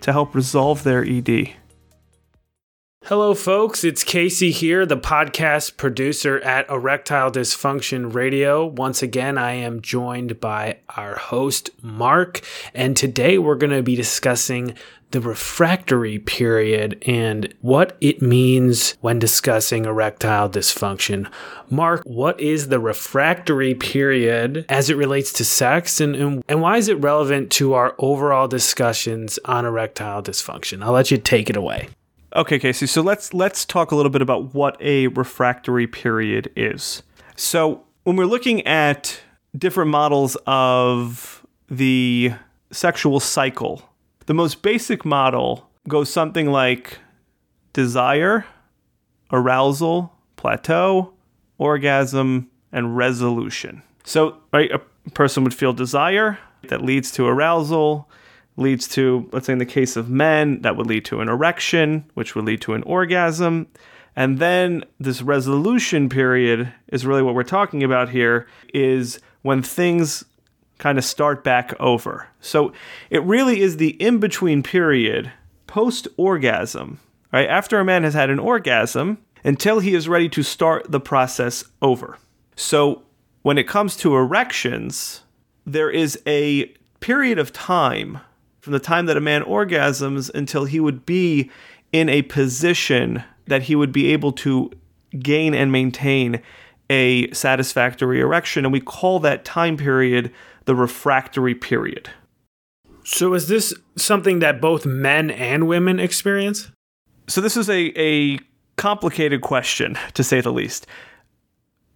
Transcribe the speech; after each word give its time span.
to 0.00 0.12
help 0.12 0.34
resolve 0.34 0.82
their 0.82 1.04
ED. 1.04 1.54
Hello, 3.08 3.34
folks. 3.34 3.84
It's 3.84 4.02
Casey 4.02 4.50
here, 4.50 4.86
the 4.86 4.96
podcast 4.96 5.76
producer 5.76 6.40
at 6.40 6.66
Erectile 6.70 7.30
Dysfunction 7.30 8.14
Radio. 8.14 8.64
Once 8.64 9.02
again, 9.02 9.36
I 9.36 9.52
am 9.52 9.82
joined 9.82 10.40
by 10.40 10.78
our 10.96 11.16
host, 11.16 11.68
Mark, 11.82 12.40
and 12.72 12.96
today 12.96 13.36
we're 13.36 13.56
going 13.56 13.76
to 13.76 13.82
be 13.82 13.94
discussing 13.94 14.74
the 15.10 15.20
refractory 15.20 16.18
period 16.18 17.04
and 17.06 17.52
what 17.60 17.94
it 18.00 18.22
means 18.22 18.92
when 19.02 19.18
discussing 19.18 19.84
erectile 19.84 20.48
dysfunction. 20.48 21.30
Mark, 21.68 22.00
what 22.06 22.40
is 22.40 22.68
the 22.68 22.80
refractory 22.80 23.74
period 23.74 24.64
as 24.70 24.88
it 24.88 24.96
relates 24.96 25.30
to 25.34 25.44
sex 25.44 26.00
and, 26.00 26.16
and, 26.16 26.42
and 26.48 26.62
why 26.62 26.78
is 26.78 26.88
it 26.88 26.94
relevant 27.02 27.50
to 27.50 27.74
our 27.74 27.94
overall 27.98 28.48
discussions 28.48 29.38
on 29.44 29.66
erectile 29.66 30.22
dysfunction? 30.22 30.82
I'll 30.82 30.92
let 30.92 31.10
you 31.10 31.18
take 31.18 31.50
it 31.50 31.56
away. 31.58 31.90
Okay, 32.36 32.58
Casey. 32.58 32.86
So 32.86 33.00
let's 33.00 33.32
let's 33.32 33.64
talk 33.64 33.92
a 33.92 33.96
little 33.96 34.10
bit 34.10 34.22
about 34.22 34.54
what 34.54 34.76
a 34.80 35.06
refractory 35.08 35.86
period 35.86 36.50
is. 36.56 37.02
So 37.36 37.84
when 38.02 38.16
we're 38.16 38.26
looking 38.26 38.66
at 38.66 39.20
different 39.56 39.90
models 39.90 40.36
of 40.46 41.46
the 41.70 42.32
sexual 42.72 43.20
cycle, 43.20 43.88
the 44.26 44.34
most 44.34 44.62
basic 44.62 45.04
model 45.04 45.70
goes 45.88 46.10
something 46.10 46.50
like 46.50 46.98
desire, 47.72 48.44
arousal, 49.30 50.12
plateau, 50.36 51.12
orgasm, 51.58 52.50
and 52.72 52.96
resolution. 52.96 53.82
So, 54.04 54.36
right, 54.52 54.70
a 54.70 54.80
person 55.10 55.44
would 55.44 55.54
feel 55.54 55.72
desire 55.72 56.38
that 56.68 56.82
leads 56.82 57.10
to 57.12 57.26
arousal, 57.26 58.08
leads 58.56 58.86
to, 58.88 59.28
let's 59.32 59.46
say 59.46 59.52
in 59.52 59.58
the 59.58 59.66
case 59.66 59.96
of 59.96 60.08
men, 60.08 60.62
that 60.62 60.76
would 60.76 60.86
lead 60.86 61.04
to 61.06 61.20
an 61.20 61.28
erection, 61.28 62.04
which 62.14 62.34
would 62.34 62.44
lead 62.44 62.60
to 62.62 62.74
an 62.74 62.82
orgasm. 62.84 63.66
And 64.16 64.38
then 64.38 64.84
this 65.00 65.22
resolution 65.22 66.08
period 66.08 66.72
is 66.88 67.04
really 67.04 67.22
what 67.22 67.34
we're 67.34 67.42
talking 67.42 67.82
about 67.82 68.10
here 68.10 68.46
is 68.72 69.18
when 69.42 69.62
things 69.62 70.24
kind 70.78 70.98
of 70.98 71.04
start 71.04 71.42
back 71.42 71.74
over. 71.80 72.28
So 72.40 72.72
it 73.10 73.22
really 73.24 73.60
is 73.60 73.76
the 73.76 73.90
in 74.02 74.18
between 74.18 74.62
period 74.62 75.32
post 75.66 76.06
orgasm, 76.16 77.00
right? 77.32 77.48
After 77.48 77.80
a 77.80 77.84
man 77.84 78.04
has 78.04 78.14
had 78.14 78.30
an 78.30 78.38
orgasm 78.38 79.18
until 79.42 79.80
he 79.80 79.94
is 79.94 80.08
ready 80.08 80.28
to 80.30 80.42
start 80.42 80.90
the 80.90 81.00
process 81.00 81.64
over. 81.82 82.18
So 82.56 83.02
when 83.42 83.58
it 83.58 83.68
comes 83.68 83.96
to 83.98 84.16
erections, 84.16 85.22
there 85.66 85.90
is 85.90 86.20
a 86.26 86.66
period 87.00 87.38
of 87.38 87.52
time 87.52 88.20
from 88.64 88.72
the 88.72 88.80
time 88.80 89.04
that 89.04 89.16
a 89.18 89.20
man 89.20 89.42
orgasms 89.42 90.30
until 90.34 90.64
he 90.64 90.80
would 90.80 91.04
be 91.04 91.50
in 91.92 92.08
a 92.08 92.22
position 92.22 93.22
that 93.46 93.64
he 93.64 93.76
would 93.76 93.92
be 93.92 94.10
able 94.10 94.32
to 94.32 94.70
gain 95.18 95.52
and 95.52 95.70
maintain 95.70 96.40
a 96.88 97.30
satisfactory 97.32 98.20
erection. 98.20 98.64
And 98.64 98.72
we 98.72 98.80
call 98.80 99.20
that 99.20 99.44
time 99.44 99.76
period 99.76 100.32
the 100.64 100.74
refractory 100.74 101.54
period. 101.54 102.08
So, 103.04 103.34
is 103.34 103.48
this 103.48 103.74
something 103.96 104.38
that 104.38 104.62
both 104.62 104.86
men 104.86 105.30
and 105.30 105.68
women 105.68 106.00
experience? 106.00 106.70
So, 107.26 107.42
this 107.42 107.58
is 107.58 107.68
a, 107.68 107.92
a 108.00 108.38
complicated 108.76 109.42
question, 109.42 109.98
to 110.14 110.24
say 110.24 110.40
the 110.40 110.50
least. 110.50 110.86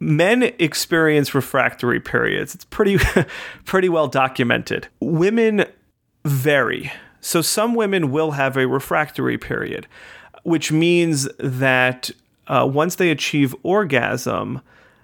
Men 0.01 0.43
experience 0.59 1.35
refractory 1.35 1.99
periods. 1.99 2.55
It's 2.55 2.67
pretty 2.67 2.99
pretty 3.65 3.89
well 3.89 4.07
documented. 4.07 4.89
Women 5.01 5.65
vary. 6.29 6.93
So 7.21 7.43
some 7.43 7.75
women 7.75 8.11
will 8.11 8.33
have 8.33 8.57
a 8.57 8.67
refractory 8.67 9.39
period, 9.39 9.87
which 10.45 10.71
means 10.71 11.29
that 11.39 12.11
uh, 12.47 12.69
once 12.73 12.95
they 12.97 13.11
achieve 13.11 13.55
orgasm, 13.63 14.61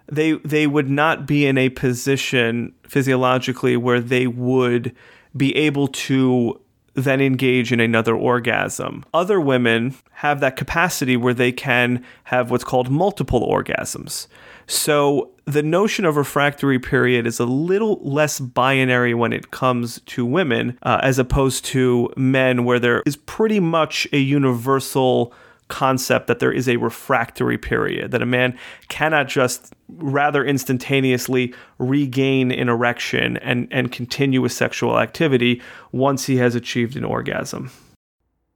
they 0.07 0.33
they 0.33 0.67
would 0.67 0.91
not 0.91 1.27
be 1.27 1.47
in 1.47 1.59
a 1.59 1.71
position 1.71 2.73
physiologically 2.87 3.77
where 3.77 4.01
they 4.01 4.27
would 4.27 4.95
be 5.37 5.55
able 5.57 5.89
to 5.89 6.61
then 6.95 7.21
engage 7.21 7.73
in 7.73 7.81
another 7.81 8.15
orgasm. 8.15 9.05
Other 9.13 9.41
women 9.41 9.95
have 10.13 10.41
that 10.41 10.57
capacity 10.57 11.17
where 11.17 11.35
they 11.35 11.51
can 11.51 12.05
have 12.25 12.51
what's 12.51 12.65
called 12.65 12.91
multiple 12.91 13.47
orgasms. 13.47 14.29
So 14.67 15.34
the 15.47 15.63
notion 15.63 16.05
of 16.05 16.17
refractory 16.17 16.79
period 16.79 17.27
is 17.27 17.39
a 17.39 17.45
little 17.45 18.01
less 18.03 18.41
binary 18.41 19.15
when 19.15 19.33
it 19.33 19.51
comes 19.51 20.01
to 20.07 20.25
women 20.25 20.79
uh, 20.83 21.01
as 21.03 21.19
opposed 21.19 21.65
to 21.67 22.11
men, 22.17 22.65
where 22.65 22.79
there 22.79 23.03
is 23.05 23.17
pretty 23.17 23.61
much 23.61 24.09
a 24.13 24.19
universal 24.19 25.33
concept 25.69 26.27
that 26.27 26.39
there 26.41 26.53
is 26.53 26.69
a 26.69 26.77
refractory 26.77 27.59
period, 27.59 28.11
that 28.11 28.23
a 28.23 28.27
man 28.27 28.59
cannot 28.89 29.29
just 29.29 29.73
rather 29.89 30.45
instantaneously 30.45 31.55
regain 31.79 32.51
an 32.51 32.69
erection 32.69 33.37
and, 33.39 33.69
and 33.71 33.93
continue 33.93 34.41
with 34.41 34.53
sexual 34.53 34.99
activity 34.99 35.61
once 35.93 36.27
he 36.27 36.37
has 36.37 36.55
achieved 36.55 36.97
an 36.97 37.05
orgasm. 37.05 37.71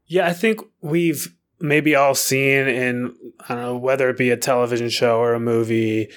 Yeah, 0.07 0.27
I 0.27 0.33
think 0.33 0.61
we've 0.81 1.35
maybe 1.61 1.95
all 1.95 2.15
seen 2.15 2.69
in, 2.69 3.15
I 3.49 3.55
don't 3.55 3.63
know, 3.63 3.77
whether 3.77 4.09
it 4.09 4.17
be 4.17 4.31
a 4.31 4.37
television 4.37 4.89
show 4.89 5.19
or 5.19 5.35
a 5.35 5.41
movie, 5.41 6.09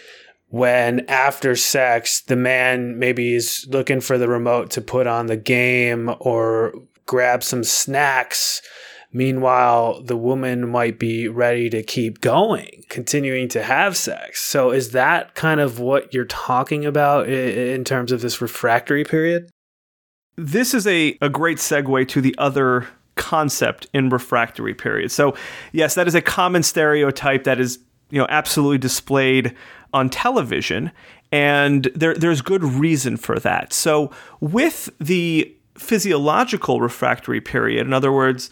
when 0.51 1.01
after 1.09 1.55
sex, 1.55 2.21
the 2.21 2.35
man 2.35 2.99
maybe 2.99 3.33
is 3.33 3.65
looking 3.69 3.99
for 3.99 4.17
the 4.17 4.27
remote 4.27 4.69
to 4.71 4.81
put 4.81 5.07
on 5.07 5.25
the 5.25 5.37
game 5.37 6.13
or 6.19 6.73
grab 7.05 7.43
some 7.43 7.63
snacks 7.63 8.61
Meanwhile, 9.13 10.03
the 10.03 10.15
woman 10.15 10.69
might 10.69 10.97
be 10.97 11.27
ready 11.27 11.69
to 11.71 11.83
keep 11.83 12.21
going, 12.21 12.85
continuing 12.87 13.49
to 13.49 13.61
have 13.61 13.97
sex. 13.97 14.41
So, 14.41 14.71
is 14.71 14.91
that 14.91 15.35
kind 15.35 15.59
of 15.59 15.79
what 15.79 16.13
you're 16.13 16.23
talking 16.23 16.85
about 16.85 17.27
in 17.27 17.83
terms 17.83 18.13
of 18.13 18.21
this 18.21 18.39
refractory 18.39 19.03
period? 19.03 19.49
This 20.37 20.73
is 20.73 20.87
a, 20.87 21.17
a 21.21 21.27
great 21.27 21.57
segue 21.57 22.07
to 22.07 22.21
the 22.21 22.33
other 22.37 22.87
concept 23.15 23.85
in 23.93 24.07
refractory 24.07 24.73
period. 24.73 25.11
So, 25.11 25.35
yes, 25.73 25.95
that 25.95 26.07
is 26.07 26.15
a 26.15 26.21
common 26.21 26.63
stereotype 26.63 27.43
that 27.43 27.59
is, 27.59 27.79
you 28.11 28.19
know, 28.19 28.27
absolutely 28.29 28.77
displayed 28.77 29.55
on 29.93 30.09
television, 30.09 30.91
and 31.31 31.85
there 31.95 32.13
there's 32.13 32.41
good 32.41 32.63
reason 32.63 33.17
for 33.17 33.39
that. 33.39 33.73
So, 33.73 34.11
with 34.39 34.89
the 34.99 35.53
physiological 35.77 36.81
refractory 36.81 37.41
period, 37.41 37.87
in 37.87 37.93
other 37.93 38.11
words, 38.11 38.49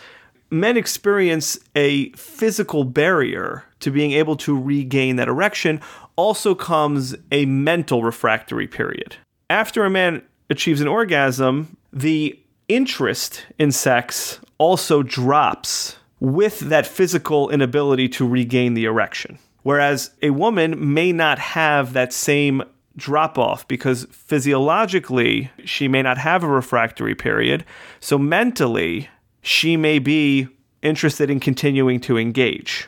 men 0.49 0.77
experience 0.77 1.59
a 1.75 2.11
physical 2.11 2.83
barrier 2.83 3.63
to 3.81 3.91
being 3.91 4.11
able 4.13 4.35
to 4.37 4.59
regain 4.59 5.15
that 5.17 5.27
erection, 5.27 5.81
also 6.15 6.53
comes 6.55 7.15
a 7.31 7.45
mental 7.45 8.03
refractory 8.03 8.67
period. 8.67 9.15
After 9.49 9.85
a 9.85 9.89
man 9.89 10.21
achieves 10.49 10.81
an 10.81 10.87
orgasm, 10.87 11.77
the 11.93 12.37
interest 12.67 13.45
in 13.57 13.71
sex 13.71 14.39
also 14.57 15.01
drops 15.01 15.97
with 16.19 16.59
that 16.59 16.85
physical 16.85 17.49
inability 17.49 18.09
to 18.09 18.27
regain 18.27 18.73
the 18.73 18.85
erection. 18.85 19.39
Whereas 19.63 20.11
a 20.21 20.29
woman 20.31 20.93
may 20.93 21.11
not 21.11 21.39
have 21.39 21.93
that 21.93 22.13
same 22.13 22.63
drop 22.95 23.37
off 23.37 23.67
because 23.67 24.05
physiologically 24.11 25.51
she 25.63 25.87
may 25.87 26.01
not 26.01 26.17
have 26.17 26.43
a 26.43 26.47
refractory 26.47 27.15
period. 27.15 27.65
So 27.99 28.17
mentally, 28.17 29.09
she 29.41 29.77
may 29.77 29.99
be 29.99 30.47
interested 30.81 31.29
in 31.29 31.39
continuing 31.39 31.99
to 32.01 32.17
engage. 32.17 32.87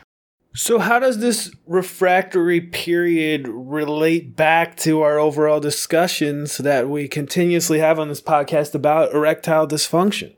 So, 0.54 0.78
how 0.78 0.98
does 0.98 1.18
this 1.18 1.50
refractory 1.66 2.60
period 2.60 3.48
relate 3.48 4.36
back 4.36 4.76
to 4.78 5.00
our 5.00 5.18
overall 5.18 5.60
discussions 5.60 6.58
that 6.58 6.90
we 6.90 7.08
continuously 7.08 7.78
have 7.78 7.98
on 7.98 8.08
this 8.08 8.20
podcast 8.20 8.74
about 8.74 9.14
erectile 9.14 9.66
dysfunction? 9.66 10.34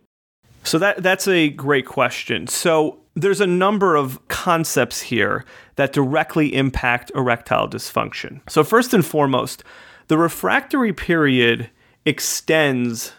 So, 0.64 0.78
that, 0.78 1.02
that's 1.02 1.28
a 1.28 1.50
great 1.50 1.86
question. 1.86 2.46
So, 2.46 3.00
there's 3.14 3.40
a 3.40 3.46
number 3.46 3.94
of 3.94 4.26
concepts 4.28 5.00
here 5.00 5.44
that 5.76 5.92
directly 5.92 6.54
impact 6.54 7.12
erectile 7.14 7.68
dysfunction. 7.68 8.40
So, 8.48 8.64
first 8.64 8.92
and 8.92 9.04
foremost, 9.04 9.62
the 10.08 10.18
refractory 10.18 10.92
period 10.92 11.70
extends 12.04 13.12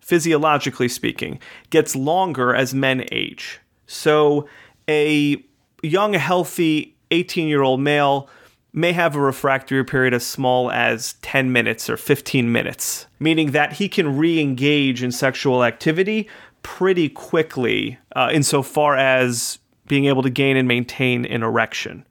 physiologically 0.00 0.88
speaking, 0.88 1.40
gets 1.70 1.96
longer 1.96 2.54
as 2.54 2.72
men 2.74 3.04
age. 3.10 3.60
So, 3.86 4.48
a 4.88 5.42
young, 5.82 6.14
healthy 6.14 6.96
18 7.10 7.48
year 7.48 7.62
old 7.62 7.80
male 7.80 8.28
may 8.72 8.92
have 8.92 9.16
a 9.16 9.20
refractory 9.20 9.84
period 9.84 10.12
as 10.12 10.24
small 10.24 10.70
as 10.70 11.14
10 11.22 11.50
minutes 11.50 11.88
or 11.88 11.96
15 11.96 12.52
minutes, 12.52 13.06
meaning 13.18 13.52
that 13.52 13.72
he 13.72 13.88
can 13.88 14.18
re 14.18 14.38
engage 14.38 15.02
in 15.02 15.10
sexual 15.10 15.64
activity 15.64 16.28
pretty 16.66 17.08
quickly, 17.08 17.96
uh, 18.16 18.28
insofar 18.32 18.96
as 18.96 19.60
being 19.86 20.06
able 20.06 20.20
to 20.20 20.28
gain 20.28 20.56
and 20.56 20.66
maintain 20.66 21.24
an 21.24 21.44
erection. 21.44 22.04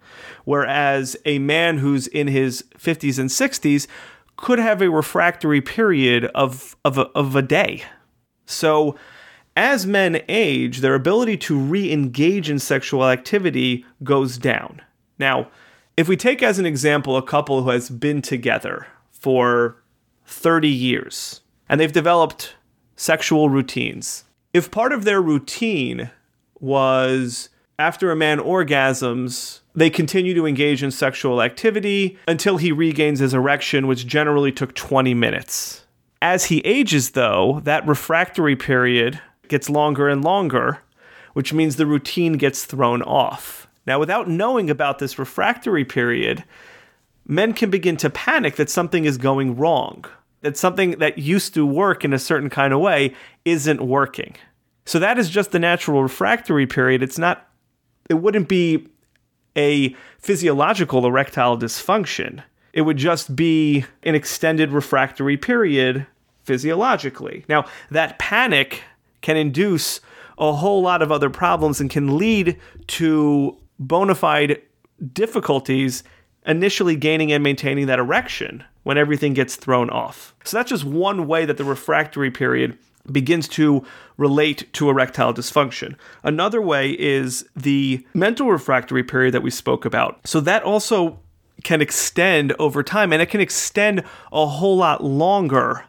Whereas 0.46 1.18
a 1.25 1.40
man 1.40 1.78
who's 1.78 2.07
in 2.07 2.28
his 2.28 2.63
50s 2.80 3.19
and 3.19 3.30
60s 3.30 3.86
could 4.38 4.57
have 4.57 4.81
a 4.81 4.90
refractory 4.90 5.60
period 5.60 6.31
of, 6.34 6.78
of, 6.86 6.98
a, 6.98 7.07
of 7.10 7.36
a 7.36 7.42
day. 7.42 7.84
So, 8.46 8.96
as 9.57 9.86
men 9.86 10.22
age, 10.30 10.80
their 10.80 10.96
ability 10.96 11.36
to 11.38 11.60
re 11.60 11.92
engage 11.92 12.50
in 12.50 12.57
sexual 12.57 13.10
activity 13.10 13.86
goes 14.04 14.38
down. 14.38 14.81
Now, 15.19 15.50
if 15.98 16.07
we 16.07 16.16
take 16.16 16.42
as 16.42 16.60
an 16.60 16.66
example 16.66 17.18
a 17.18 17.22
couple 17.22 17.63
who 17.63 17.72
has 17.72 17.90
been 17.90 18.22
together 18.22 18.88
for 19.12 19.84
30 20.25 20.69
years 20.69 21.42
and 21.68 21.81
they've 21.81 21.92
developed 21.92 22.56
sexual 22.96 23.50
routines, 23.50 24.25
if 24.56 24.72
part 24.72 24.94
of 24.94 25.04
their 25.04 25.22
routine 25.22 26.10
was 26.62 27.50
after 27.78 28.10
a 28.10 28.16
man 28.16 28.40
orgasms, 28.40 29.60
they 29.75 29.90
continue 29.90 30.34
to 30.34 30.48
engage 30.48 30.81
in 30.81 30.92
sexual 30.92 31.42
activity 31.42 32.18
until 32.25 32.56
he 32.56 32.72
regains 32.72 33.19
his 33.19 33.34
erection, 33.34 33.86
which 33.86 34.07
generally 34.07 34.54
took 34.54 34.74
20 34.74 35.13
minutes. 35.13 35.84
As 36.22 36.46
he 36.46 36.60
ages, 36.60 37.12
though, 37.12 37.60
that 37.66 37.86
refractory 37.86 38.56
period 38.56 39.19
gets 39.50 39.69
longer 39.69 40.07
and 40.07 40.24
longer, 40.24 40.80
which 41.34 41.52
means 41.52 41.75
the 41.75 41.86
routine 41.86 42.38
gets 42.38 42.63
thrown 42.63 43.02
off. 43.02 43.68
Now, 43.86 44.00
without 44.00 44.30
knowing 44.30 44.69
about 44.69 45.00
this 45.00 45.19
refractory 45.19 45.84
period, 45.84 46.46
men 47.28 47.52
can 47.52 47.69
begin 47.69 47.98
to 47.98 48.10
panic 48.10 48.56
that 48.56 48.69
something 48.69 49.04
is 49.04 49.18
going 49.18 49.57
wrong, 49.57 50.06
that 50.45 50.56
something 50.56 50.92
that 51.00 51.18
used 51.18 51.56
to 51.56 51.65
work 51.65 52.06
in 52.06 52.13
a 52.13 52.19
certain 52.19 52.51
kind 52.51 52.71
of 52.71 52.80
way 52.80 53.15
isn't 53.45 53.81
working. 53.81 54.36
So 54.86 55.00
that 55.00 55.18
is 55.18 55.27
just 55.27 55.51
the 55.51 55.57
natural 55.57 56.03
refractory 56.03 56.68
period. 56.68 57.01
It's 57.01 57.18
not, 57.18 57.50
it 58.12 58.13
wouldn't 58.13 58.47
be 58.47 58.88
a 59.57 59.95
physiological 60.19 61.03
erectile 61.03 61.57
dysfunction. 61.57 62.44
It 62.74 62.81
would 62.81 62.97
just 62.97 63.36
be 63.36 63.86
an 64.03 64.13
extended 64.13 64.71
refractory 64.71 65.36
period 65.36 66.06
physiologically. 66.44 67.44
Now, 67.50 67.65
that 67.89 68.19
panic 68.19 68.83
can 69.21 69.38
induce 69.38 70.00
a 70.38 70.53
whole 70.53 70.83
lot 70.83 71.01
of 71.01 71.12
other 71.12 71.31
problems 71.31 71.81
and 71.81 71.89
can 71.89 72.19
lead 72.19 72.59
to 72.86 73.57
bona 73.80 74.13
fide 74.13 74.62
difficulties 75.12 76.03
initially 76.45 76.95
gaining 76.95 77.31
and 77.31 77.44
maintaining 77.44 77.88
that 77.88 77.97
erection 77.97 78.63
when 78.85 78.99
everything 78.99 79.33
gets 79.33 79.55
thrown 79.55 79.89
off. 79.89 80.35
So 80.43 80.57
that's 80.57 80.69
just 80.69 80.85
one 80.85 81.27
way 81.27 81.43
that 81.45 81.57
the 81.57 81.63
refractory 81.63 82.29
period 82.29 82.77
begins 83.11 83.47
to 83.47 83.83
relate 84.15 84.71
to 84.73 84.89
erectile 84.89 85.33
dysfunction. 85.33 85.95
Another 86.23 86.61
way 86.61 86.91
is 86.91 87.49
the 87.55 88.05
mental 88.13 88.51
refractory 88.51 89.03
period 89.03 89.33
that 89.33 89.41
we 89.41 89.49
spoke 89.49 89.85
about. 89.85 90.19
So 90.27 90.39
that 90.41 90.61
also 90.61 91.19
can 91.63 91.81
extend 91.81 92.53
over 92.59 92.83
time 92.83 93.11
and 93.11 93.23
it 93.23 93.29
can 93.29 93.41
extend 93.41 94.03
a 94.31 94.45
whole 94.45 94.77
lot 94.77 95.03
longer 95.03 95.85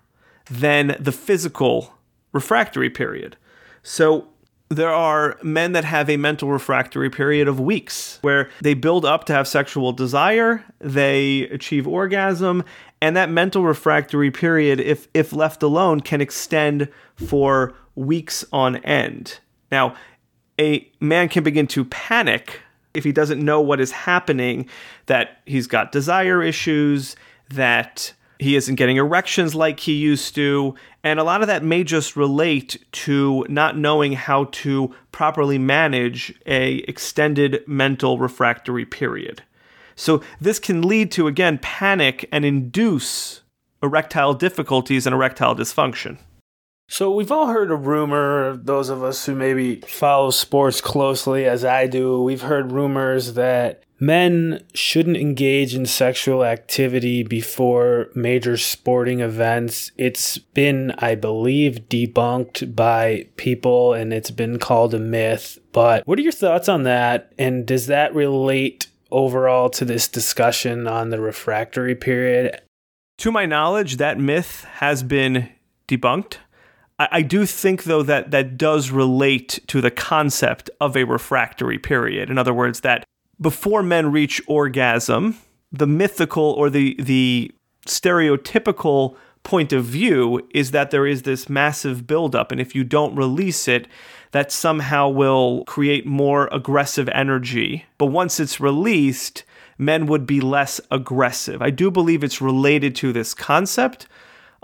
than 0.51 0.97
the 0.99 1.13
physical 1.13 1.93
refractory 2.33 2.89
period. 2.89 3.37
So 3.83 4.29
there 4.69 4.93
are 4.93 5.39
men 5.43 5.73
that 5.73 5.85
have 5.85 6.11
a 6.11 6.17
mental 6.17 6.51
refractory 6.51 7.11
period 7.11 7.47
of 7.47 7.61
weeks 7.61 8.19
where 8.23 8.51
they 8.61 8.75
build 8.75 9.05
up 9.05 9.25
to 9.25 9.33
have 9.33 9.47
sexual 9.47 9.93
desire, 9.93 10.65
they 10.81 11.43
achieve 11.43 11.87
orgasm, 11.87 12.65
and 13.01 13.17
that 13.17 13.31
mental 13.31 13.63
refractory 13.63 14.31
period, 14.31 14.81
if, 14.81 15.09
if 15.15 15.33
left 15.33 15.63
alone, 15.63 16.01
can 16.01 16.21
extend 16.21 16.89
for 17.15 17.75
weeks 17.95 18.45
on 18.53 18.77
end. 18.77 19.39
Now, 19.71 19.95
a 20.61 20.91
man 21.01 21.29
can 21.29 21.45
begin 21.45 21.67
to 21.69 21.85
panic 21.85 22.61
if 22.95 23.05
he 23.05 23.13
doesn't 23.13 23.45
know 23.45 23.61
what 23.61 23.79
is 23.79 23.93
happening, 23.93 24.69
that 25.05 25.43
he's 25.45 25.67
got 25.67 25.93
desire 25.93 26.43
issues, 26.43 27.15
that 27.51 28.15
he 28.39 28.57
isn't 28.57 28.75
getting 28.75 28.97
erections 28.97 29.55
like 29.55 29.81
he 29.81 29.93
used 29.93 30.35
to, 30.35 30.75
and 31.03 31.19
a 31.19 31.25
lot 31.25 31.41
of 31.41 31.47
that 31.47 31.65
may 31.65 31.85
just 31.85 32.17
relate 32.17 32.85
to 32.93 33.47
not 33.49 33.77
knowing 33.77 34.13
how 34.13 34.45
to 34.45 34.95
properly 35.13 35.59
manage 35.59 36.35
a 36.47 36.77
extended 36.89 37.63
mental 37.67 38.19
refractory 38.19 38.85
period. 38.85 39.43
So 39.95 40.23
this 40.41 40.59
can 40.59 40.83
lead 40.83 41.11
to 41.13 41.27
again 41.27 41.59
panic 41.59 42.29
and 42.31 42.45
induce 42.45 43.43
erectile 43.83 44.35
difficulties 44.35 45.07
and 45.07 45.15
erectile 45.15 45.55
dysfunction. 45.55 46.19
So 46.89 47.11
we've 47.11 47.33
all 47.33 47.49
heard 47.49 47.71
a 47.71 47.77
rumor, 47.77 48.57
those 48.57 48.91
of 48.91 49.03
us 49.03 49.27
who 49.27 49.35
maybe 49.35 49.81
follow 49.81 50.31
sports 50.31 50.81
closely 50.81 51.45
as 51.47 51.65
I 51.65 51.89
do, 51.89 52.23
we've 52.23 52.43
heard 52.43 52.71
rumors 52.71 53.35
that 53.35 53.83
men 53.99 54.63
shouldn't 54.75 55.17
engage 55.17 55.75
in 55.75 55.87
sexual 55.87 56.45
activity 56.45 57.23
before 57.23 58.09
major 58.15 58.57
sporting 58.57 59.21
events. 59.21 59.91
It's 59.97 60.39
been, 60.39 60.93
I 60.99 61.15
believe, 61.15 61.89
debunked 61.89 62.75
by 62.75 63.29
people 63.37 63.95
and 63.95 64.13
it's 64.13 64.31
been 64.31 64.59
called 64.59 64.95
a 64.95 64.99
myth. 64.99 65.59
But 65.73 66.07
what 66.07 66.19
are 66.19 66.23
your 66.23 66.33
thoughts 66.33 66.69
on 66.69 66.83
that? 66.85 67.33
And 67.39 67.67
does 67.67 67.87
that 67.87 68.15
relate 68.15 68.89
overall 69.11 69.71
to 69.71 69.85
this 69.85 70.09
discussion 70.09 70.87
on 70.87 71.11
the 71.11 71.21
refractory 71.21 71.95
period? 71.95 72.61
To 73.19 73.33
my 73.33 73.47
knowledge, 73.47 73.97
that 73.97 74.19
myth 74.19 74.65
has 74.75 75.03
been 75.03 75.49
debunked. 75.89 76.37
I, 76.99 77.21
do 77.21 77.45
think, 77.45 77.85
though, 77.85 78.03
that 78.05 78.31
that 78.31 78.57
does 78.57 78.91
relate 78.91 79.61
to 79.67 79.83
the 79.83 79.91
concept 79.91 80.71
of 80.81 80.97
a 80.97 81.05
refractory 81.05 81.79
period. 81.79 82.31
In 82.31 82.39
other 82.39 82.55
words, 82.55 82.81
that 82.81 83.05
before 83.41 83.83
men 83.83 84.13
reach 84.13 84.41
orgasm, 84.47 85.39
the 85.73 85.87
mythical 85.87 86.45
or 86.53 86.71
the 86.71 86.97
the 86.99 87.53
stereotypical 87.87 89.17
point 89.43 89.73
of 89.73 89.85
view 89.85 90.47
is 90.53 90.73
that 90.73 90.91
there 90.91 91.07
is 91.07 91.23
this 91.23 91.49
massive 91.49 92.07
buildup, 92.07 92.51
and 92.51 92.61
if 92.61 92.75
you 92.75 92.83
don't 92.83 93.15
release 93.15 93.69
it, 93.69 93.87
that 94.33 94.51
somehow 94.51 95.09
will 95.09 95.65
create 95.67 96.05
more 96.05 96.49
aggressive 96.51 97.09
energy. 97.11 97.87
But 97.97 98.07
once 98.07 98.41
it's 98.41 98.61
released, 98.61 99.45
men 99.79 100.07
would 100.07 100.27
be 100.27 100.41
less 100.41 100.81
aggressive. 100.91 101.63
I 101.63 101.71
do 101.71 101.93
believe 101.93 102.25
it's 102.25 102.41
related 102.41 102.97
to 102.97 103.13
this 103.13 103.35
concept, 103.35 104.09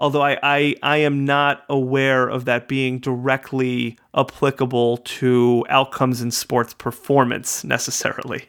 although 0.01 0.23
I, 0.23 0.37
I, 0.43 0.75
I 0.83 0.97
am 0.97 1.25
not 1.25 1.63
aware 1.69 2.29
of 2.29 2.45
that 2.47 2.67
being 2.67 2.99
directly 2.99 3.97
applicable 4.17 4.97
to 4.97 5.65
outcomes 5.69 6.21
in 6.21 6.33
sports 6.33 6.75
performance 6.75 7.63
necessarily. 7.63 8.49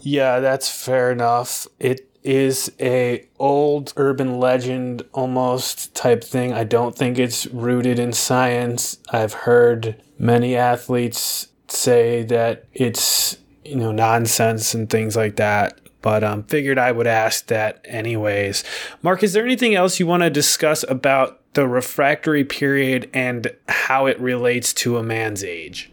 Yeah, 0.00 0.40
that's 0.40 0.68
fair 0.70 1.10
enough. 1.10 1.66
It 1.78 2.10
is 2.22 2.72
a 2.80 3.26
old 3.38 3.92
urban 3.96 4.40
legend 4.40 5.02
almost 5.12 5.94
type 5.94 6.24
thing. 6.24 6.52
I 6.52 6.64
don't 6.64 6.96
think 6.96 7.18
it's 7.18 7.46
rooted 7.46 7.98
in 7.98 8.12
science. 8.12 8.98
I've 9.10 9.32
heard 9.32 10.02
many 10.18 10.56
athletes 10.56 11.48
say 11.68 12.22
that 12.24 12.64
it's 12.72 13.38
you 13.64 13.76
know 13.76 13.92
nonsense 13.92 14.74
and 14.74 14.88
things 14.88 15.16
like 15.16 15.36
that 15.36 15.80
but 16.06 16.22
um, 16.22 16.44
figured 16.44 16.78
I 16.78 16.92
would 16.92 17.08
ask 17.08 17.46
that 17.46 17.84
anyways. 17.84 18.62
Mark, 19.02 19.24
is 19.24 19.32
there 19.32 19.44
anything 19.44 19.74
else 19.74 19.98
you 19.98 20.06
want 20.06 20.22
to 20.22 20.30
discuss 20.30 20.84
about 20.88 21.40
the 21.54 21.66
refractory 21.66 22.44
period 22.44 23.10
and 23.12 23.50
how 23.68 24.06
it 24.06 24.20
relates 24.20 24.72
to 24.74 24.98
a 24.98 25.02
man's 25.02 25.42
age? 25.42 25.90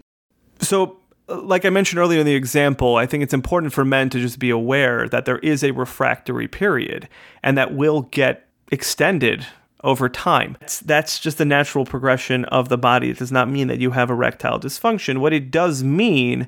So, 0.60 1.00
like 1.28 1.66
I 1.66 1.70
mentioned 1.70 2.00
earlier 2.00 2.20
in 2.20 2.26
the 2.26 2.36
example, 2.36 2.98
I 2.98 3.06
think 3.06 3.24
it's 3.24 3.34
important 3.34 3.74
for 3.74 3.86
men 3.86 4.10
to 4.10 4.20
just 4.20 4.40
be 4.40 4.50
aware 4.50 5.08
that 5.10 5.26
there 5.26 5.40
is 5.40 5.64
a 5.64 5.72
refractory 5.72 6.48
period 6.48 7.08
and 7.42 7.58
that 7.58 7.74
will 7.74 8.04
get 8.04 8.48
extended 8.72 9.46
over 9.84 10.10
time. 10.10 10.58
That's, 10.60 10.80
that's 10.80 11.20
just 11.20 11.38
the 11.38 11.46
natural 11.46 11.86
progression 11.86 12.46
of 12.46 12.70
the 12.70 12.78
body. 12.78 13.10
It 13.10 13.20
does 13.20 13.32
not 13.32 13.50
mean 13.50 13.68
that 13.68 13.80
you 13.80 13.92
have 13.92 14.10
erectile 14.10 14.60
dysfunction. 14.60 15.18
What 15.20 15.34
it 15.34 15.52
does 15.52 15.84
mean 15.84 16.48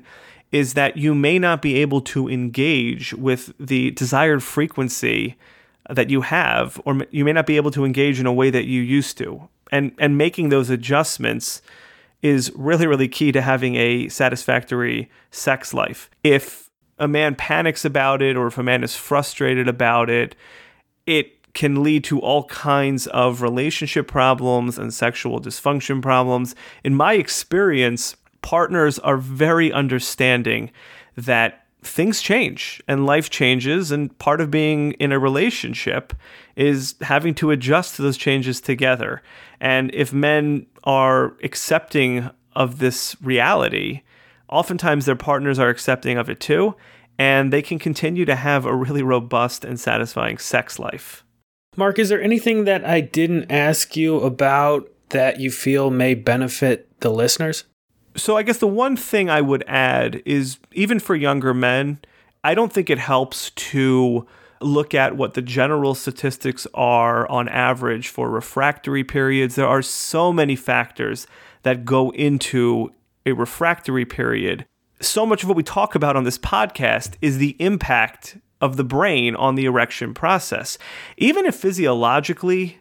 is 0.52 0.74
that 0.74 0.96
you 0.96 1.14
may 1.14 1.38
not 1.38 1.60
be 1.60 1.76
able 1.76 2.00
to 2.00 2.28
engage 2.28 3.12
with 3.14 3.52
the 3.58 3.90
desired 3.92 4.42
frequency 4.42 5.36
that 5.90 6.08
you 6.08 6.22
have, 6.22 6.80
or 6.84 7.06
you 7.10 7.24
may 7.24 7.32
not 7.32 7.46
be 7.46 7.56
able 7.56 7.70
to 7.70 7.84
engage 7.84 8.18
in 8.18 8.26
a 8.26 8.32
way 8.32 8.50
that 8.50 8.64
you 8.64 8.80
used 8.80 9.18
to. 9.18 9.48
And, 9.72 9.92
and 9.98 10.16
making 10.16 10.48
those 10.48 10.70
adjustments 10.70 11.60
is 12.22 12.52
really, 12.54 12.86
really 12.86 13.08
key 13.08 13.32
to 13.32 13.42
having 13.42 13.76
a 13.76 14.08
satisfactory 14.08 15.10
sex 15.30 15.74
life. 15.74 16.10
If 16.24 16.70
a 16.98 17.06
man 17.06 17.34
panics 17.34 17.84
about 17.84 18.22
it 18.22 18.36
or 18.36 18.46
if 18.46 18.58
a 18.58 18.62
man 18.62 18.82
is 18.82 18.96
frustrated 18.96 19.68
about 19.68 20.08
it, 20.08 20.34
it 21.06 21.52
can 21.52 21.82
lead 21.82 22.04
to 22.04 22.20
all 22.20 22.44
kinds 22.44 23.06
of 23.08 23.42
relationship 23.42 24.08
problems 24.08 24.78
and 24.78 24.92
sexual 24.92 25.40
dysfunction 25.40 26.02
problems. 26.02 26.54
In 26.84 26.94
my 26.94 27.14
experience, 27.14 28.16
partners 28.42 28.98
are 28.98 29.16
very 29.16 29.72
understanding 29.72 30.70
that 31.16 31.66
things 31.82 32.20
change 32.20 32.82
and 32.88 33.06
life 33.06 33.30
changes 33.30 33.90
and 33.90 34.16
part 34.18 34.40
of 34.40 34.50
being 34.50 34.92
in 34.92 35.12
a 35.12 35.18
relationship 35.18 36.12
is 36.56 36.94
having 37.00 37.34
to 37.34 37.50
adjust 37.50 37.96
to 37.96 38.02
those 38.02 38.16
changes 38.16 38.60
together 38.60 39.22
and 39.60 39.94
if 39.94 40.12
men 40.12 40.66
are 40.86 41.36
accepting 41.42 42.30
of 42.54 42.78
this 42.78 43.16
reality 43.20 44.02
oftentimes 44.48 45.04
their 45.06 45.16
partners 45.16 45.58
are 45.58 45.68
accepting 45.68 46.16
of 46.16 46.30
it 46.30 46.40
too 46.40 46.74
and 47.18 47.52
they 47.52 47.62
can 47.62 47.78
continue 47.78 48.24
to 48.24 48.36
have 48.36 48.64
a 48.64 48.74
really 48.74 49.02
robust 49.02 49.64
and 49.64 49.80
satisfying 49.80 50.38
sex 50.38 50.78
life. 50.78 51.24
Mark 51.76 51.98
is 51.98 52.08
there 52.08 52.22
anything 52.22 52.64
that 52.64 52.84
i 52.84 53.00
didn't 53.00 53.50
ask 53.50 53.96
you 53.96 54.20
about 54.20 54.88
that 55.10 55.40
you 55.40 55.50
feel 55.50 55.90
may 55.90 56.14
benefit 56.14 56.88
the 57.00 57.10
listeners? 57.10 57.64
So 58.16 58.36
I 58.36 58.42
guess 58.42 58.58
the 58.58 58.66
one 58.66 58.96
thing 58.96 59.28
I 59.28 59.40
would 59.42 59.62
add 59.66 60.22
is 60.24 60.58
even 60.72 60.98
for 60.98 61.14
younger 61.14 61.52
men, 61.52 62.00
I 62.42 62.54
don't 62.54 62.72
think 62.72 62.88
it 62.88 62.98
helps 62.98 63.50
to 63.50 64.26
look 64.60 64.94
at 64.94 65.16
what 65.16 65.34
the 65.34 65.42
general 65.42 65.94
statistics 65.94 66.66
are 66.74 67.28
on 67.28 67.48
average 67.48 68.08
for 68.08 68.30
refractory 68.30 69.04
periods. 69.04 69.54
There 69.54 69.66
are 69.66 69.82
so 69.82 70.32
many 70.32 70.56
factors 70.56 71.26
that 71.62 71.84
go 71.84 72.10
into 72.10 72.92
a 73.24 73.32
refractory 73.32 74.04
period. 74.04 74.64
So 75.00 75.26
much 75.26 75.42
of 75.42 75.48
what 75.48 75.56
we 75.56 75.62
talk 75.62 75.94
about 75.94 76.16
on 76.16 76.24
this 76.24 76.38
podcast 76.38 77.14
is 77.20 77.38
the 77.38 77.56
impact 77.58 78.38
of 78.60 78.76
the 78.76 78.84
brain 78.84 79.36
on 79.36 79.54
the 79.54 79.66
erection 79.66 80.14
process. 80.14 80.78
Even 81.16 81.44
if 81.44 81.54
physiologically 81.54 82.80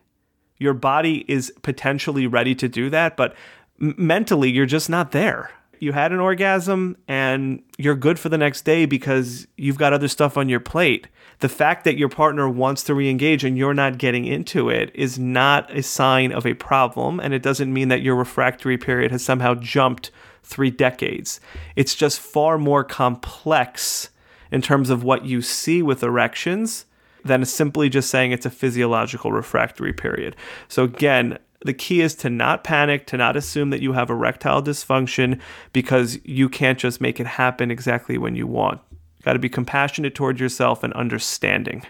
your 0.57 0.73
body 0.73 1.25
is 1.27 1.51
potentially 1.63 2.27
ready 2.27 2.55
to 2.55 2.69
do 2.69 2.89
that, 2.89 3.17
but 3.17 3.35
mentally 3.77 4.49
you're 4.49 4.65
just 4.65 4.89
not 4.89 5.11
there. 5.11 5.51
You 5.79 5.91
had 5.91 6.11
an 6.11 6.19
orgasm 6.19 6.97
and 7.07 7.61
you're 7.77 7.95
good 7.95 8.19
for 8.19 8.29
the 8.29 8.37
next 8.37 8.63
day 8.63 8.85
because 8.85 9.47
you've 9.57 9.77
got 9.77 9.93
other 9.93 10.07
stuff 10.07 10.37
on 10.37 10.49
your 10.49 10.59
plate. 10.59 11.07
The 11.39 11.49
fact 11.49 11.83
that 11.83 11.97
your 11.97 12.09
partner 12.09 12.49
wants 12.49 12.83
to 12.83 12.95
re-engage 12.95 13.43
and 13.43 13.57
you're 13.57 13.73
not 13.73 13.97
getting 13.97 14.25
into 14.25 14.69
it 14.69 14.91
is 14.95 15.19
not 15.19 15.69
a 15.75 15.83
sign 15.83 16.31
of 16.31 16.45
a 16.45 16.53
problem 16.53 17.19
and 17.19 17.33
it 17.33 17.43
doesn't 17.43 17.73
mean 17.73 17.89
that 17.89 18.01
your 18.01 18.15
refractory 18.15 18.77
period 18.77 19.11
has 19.11 19.23
somehow 19.23 19.55
jumped 19.55 20.11
3 20.43 20.71
decades. 20.71 21.39
It's 21.75 21.95
just 21.95 22.19
far 22.19 22.57
more 22.57 22.83
complex 22.83 24.09
in 24.51 24.61
terms 24.61 24.89
of 24.89 25.03
what 25.03 25.25
you 25.25 25.41
see 25.41 25.81
with 25.81 26.03
erections 26.03 26.85
than 27.23 27.43
simply 27.43 27.89
just 27.89 28.09
saying 28.09 28.31
it's 28.31 28.45
a 28.45 28.51
physiological 28.51 29.31
refractory 29.31 29.91
period. 29.91 30.35
So 30.67 30.83
again, 30.83 31.39
the 31.63 31.73
key 31.73 32.01
is 32.01 32.15
to 32.15 32.29
not 32.29 32.63
panic, 32.63 33.05
to 33.07 33.17
not 33.17 33.35
assume 33.35 33.71
that 33.71 33.81
you 33.81 33.93
have 33.93 34.09
erectile 34.09 34.61
dysfunction 34.61 35.39
because 35.73 36.19
you 36.23 36.49
can't 36.49 36.79
just 36.79 37.01
make 37.01 37.19
it 37.19 37.27
happen 37.27 37.71
exactly 37.71 38.17
when 38.17 38.35
you 38.35 38.47
want. 38.47 38.79
You 38.91 39.23
Got 39.23 39.33
to 39.33 39.39
be 39.39 39.49
compassionate 39.49 40.15
toward 40.15 40.39
yourself 40.39 40.83
and 40.83 40.93
understanding. 40.93 41.83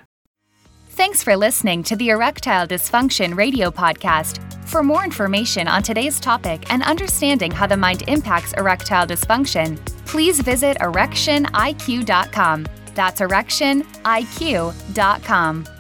Thanks 0.90 1.22
for 1.22 1.36
listening 1.36 1.84
to 1.84 1.98
the 1.98 2.10
Erectile 2.10 2.66
Dysfunction 2.66 3.36
Radio 3.36 3.70
Podcast. 3.70 4.42
For 4.66 4.82
more 4.82 5.04
information 5.04 5.68
on 5.68 5.84
today's 5.84 6.22
topic 6.22 6.72
and 6.72 6.82
understanding 6.84 7.52
how 7.52 7.68
the 7.68 7.76
mind 7.76 8.04
impacts 8.08 8.54
erectile 8.54 9.06
dysfunction, 9.06 9.78
please 10.06 10.40
visit 10.40 10.78
erectioniq.com. 10.78 12.66
That's 12.94 13.20
erectioniq.com. 13.20 15.75